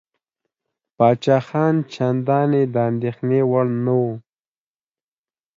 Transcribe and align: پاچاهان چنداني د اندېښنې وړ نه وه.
پاچاهان 0.97 1.75
چنداني 1.93 2.63
د 2.73 2.75
اندېښنې 2.89 3.41
وړ 3.51 3.65
نه 3.85 3.93
وه. 4.01 4.13